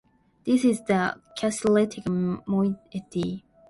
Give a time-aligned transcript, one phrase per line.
[0.47, 3.43] This is the catalytic moiety.